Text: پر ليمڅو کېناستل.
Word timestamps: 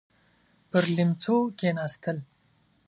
پر 0.69 0.83
ليمڅو 0.95 1.35
کېناستل. 1.57 2.17